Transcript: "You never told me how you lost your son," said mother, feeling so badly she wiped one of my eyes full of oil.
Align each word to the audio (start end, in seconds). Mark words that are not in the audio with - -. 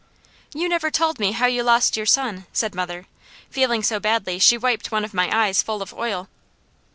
"You 0.51 0.67
never 0.67 0.89
told 0.89 1.19
me 1.19 1.33
how 1.33 1.45
you 1.45 1.61
lost 1.61 1.95
your 1.95 2.07
son," 2.07 2.47
said 2.53 2.73
mother, 2.73 3.05
feeling 3.51 3.83
so 3.83 3.99
badly 3.99 4.39
she 4.39 4.57
wiped 4.57 4.91
one 4.91 5.05
of 5.05 5.13
my 5.13 5.29
eyes 5.31 5.61
full 5.61 5.83
of 5.83 5.93
oil. 5.93 6.27